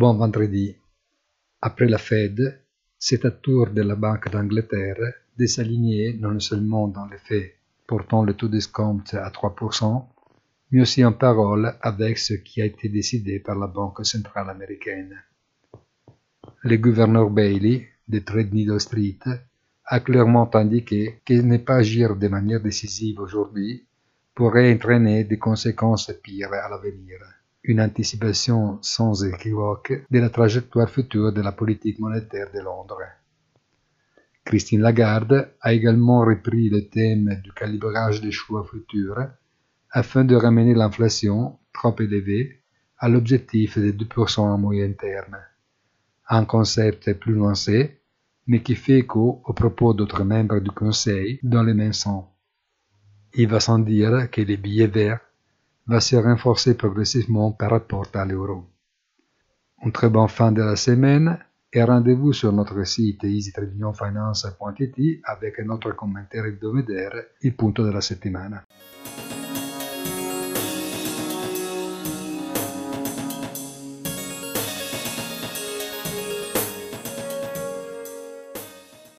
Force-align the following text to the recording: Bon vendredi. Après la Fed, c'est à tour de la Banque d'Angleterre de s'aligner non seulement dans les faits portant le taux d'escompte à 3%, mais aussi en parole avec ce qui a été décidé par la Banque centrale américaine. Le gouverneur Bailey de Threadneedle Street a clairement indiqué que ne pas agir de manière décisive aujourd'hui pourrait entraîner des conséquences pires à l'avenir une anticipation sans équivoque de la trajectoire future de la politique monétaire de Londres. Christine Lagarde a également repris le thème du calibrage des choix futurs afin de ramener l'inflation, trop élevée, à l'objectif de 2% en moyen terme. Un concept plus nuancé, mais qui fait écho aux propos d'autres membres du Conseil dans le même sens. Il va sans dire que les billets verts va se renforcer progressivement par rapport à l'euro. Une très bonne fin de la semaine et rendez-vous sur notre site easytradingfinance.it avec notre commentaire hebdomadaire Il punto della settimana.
Bon 0.00 0.14
vendredi. 0.14 0.74
Après 1.60 1.86
la 1.86 1.98
Fed, 1.98 2.62
c'est 2.98 3.26
à 3.26 3.30
tour 3.30 3.68
de 3.68 3.82
la 3.82 3.96
Banque 3.96 4.30
d'Angleterre 4.30 5.12
de 5.36 5.44
s'aligner 5.44 6.14
non 6.14 6.40
seulement 6.40 6.88
dans 6.88 7.04
les 7.04 7.18
faits 7.18 7.56
portant 7.86 8.22
le 8.24 8.32
taux 8.32 8.48
d'escompte 8.48 9.12
à 9.12 9.28
3%, 9.28 10.06
mais 10.70 10.80
aussi 10.80 11.04
en 11.04 11.12
parole 11.12 11.74
avec 11.82 12.16
ce 12.16 12.32
qui 12.32 12.62
a 12.62 12.64
été 12.64 12.88
décidé 12.88 13.40
par 13.40 13.58
la 13.58 13.66
Banque 13.66 14.06
centrale 14.06 14.48
américaine. 14.48 15.22
Le 16.62 16.76
gouverneur 16.78 17.28
Bailey 17.28 17.86
de 18.08 18.20
Threadneedle 18.20 18.80
Street 18.80 19.18
a 19.84 20.00
clairement 20.00 20.50
indiqué 20.56 21.20
que 21.26 21.34
ne 21.34 21.58
pas 21.58 21.76
agir 21.76 22.16
de 22.16 22.28
manière 22.28 22.62
décisive 22.62 23.20
aujourd'hui 23.20 23.84
pourrait 24.34 24.72
entraîner 24.72 25.24
des 25.24 25.38
conséquences 25.38 26.10
pires 26.22 26.54
à 26.54 26.70
l'avenir 26.70 27.18
une 27.62 27.80
anticipation 27.80 28.78
sans 28.82 29.24
équivoque 29.24 29.92
de 30.10 30.18
la 30.18 30.30
trajectoire 30.30 30.88
future 30.88 31.32
de 31.32 31.42
la 31.42 31.52
politique 31.52 31.98
monétaire 31.98 32.50
de 32.52 32.60
Londres. 32.60 33.02
Christine 34.44 34.80
Lagarde 34.80 35.52
a 35.60 35.72
également 35.72 36.20
repris 36.20 36.70
le 36.70 36.88
thème 36.88 37.40
du 37.44 37.52
calibrage 37.52 38.20
des 38.20 38.32
choix 38.32 38.64
futurs 38.64 39.28
afin 39.90 40.24
de 40.24 40.34
ramener 40.34 40.74
l'inflation, 40.74 41.58
trop 41.72 41.94
élevée, 41.98 42.62
à 42.98 43.08
l'objectif 43.08 43.78
de 43.78 43.92
2% 43.92 44.40
en 44.40 44.58
moyen 44.58 44.92
terme. 44.92 45.38
Un 46.28 46.44
concept 46.44 47.12
plus 47.14 47.34
nuancé, 47.34 48.00
mais 48.46 48.62
qui 48.62 48.74
fait 48.74 48.98
écho 48.98 49.42
aux 49.44 49.52
propos 49.52 49.94
d'autres 49.94 50.24
membres 50.24 50.60
du 50.60 50.70
Conseil 50.70 51.40
dans 51.42 51.62
le 51.62 51.74
même 51.74 51.92
sens. 51.92 52.24
Il 53.34 53.48
va 53.48 53.60
sans 53.60 53.78
dire 53.78 54.30
que 54.30 54.40
les 54.40 54.56
billets 54.56 54.86
verts 54.86 55.20
va 55.90 55.98
se 55.98 56.14
renforcer 56.14 56.76
progressivement 56.76 57.50
par 57.50 57.70
rapport 57.70 58.06
à 58.14 58.24
l'euro. 58.24 58.64
Une 59.82 59.90
très 59.90 60.08
bonne 60.08 60.28
fin 60.28 60.52
de 60.52 60.62
la 60.62 60.76
semaine 60.76 61.36
et 61.72 61.82
rendez-vous 61.82 62.32
sur 62.32 62.52
notre 62.52 62.84
site 62.84 63.24
easytradingfinance.it 63.24 65.20
avec 65.24 65.58
notre 65.64 65.90
commentaire 65.96 66.46
hebdomadaire 66.46 67.14
Il 67.42 67.56
punto 67.56 67.82
della 67.84 68.00
settimana. 68.00 68.64